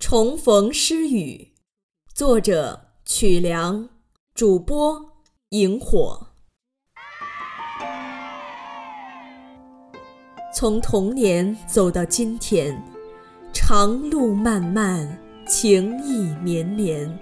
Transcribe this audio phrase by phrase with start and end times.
[0.00, 1.52] 重逢诗语，
[2.14, 3.86] 作者曲梁，
[4.34, 4.98] 主播
[5.50, 6.28] 萤火。
[10.54, 12.82] 从童年走到今天，
[13.52, 17.18] 长路漫漫，情意绵绵。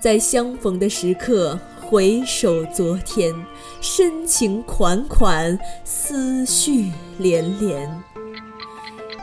[0.00, 3.32] 在相逢的时刻，回首昨天，
[3.80, 8.11] 深情款款，思绪连连。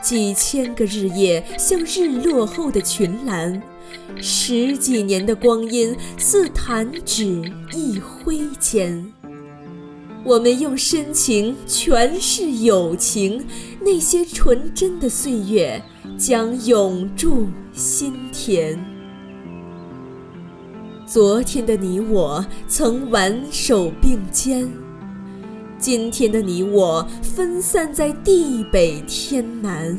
[0.02, 3.60] 几千个日夜，像日落后的群岚；
[4.20, 9.12] 十几年的光阴，似弹指一挥间。
[10.22, 13.46] 我们用深情诠释友情，
[13.80, 15.82] 那些纯真的岁月
[16.18, 18.78] 将永驻心田。
[21.06, 24.70] 昨天的你我曾挽手并肩。
[25.80, 29.98] 今天的你我分散在地北天南，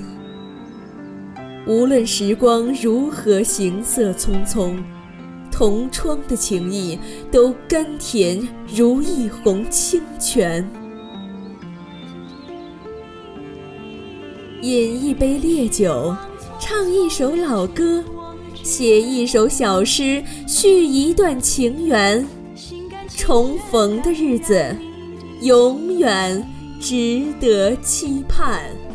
[1.65, 4.77] 无论时光如何行色匆匆，
[5.51, 6.99] 同窗的情谊
[7.31, 10.63] 都甘甜如一泓清泉。
[14.61, 16.15] 饮一杯烈酒，
[16.59, 18.03] 唱一首老歌，
[18.61, 22.23] 写一首小诗，续一段情缘，
[23.17, 24.75] 重逢的日子。
[25.41, 26.47] 永远
[26.79, 28.90] 值得期盼。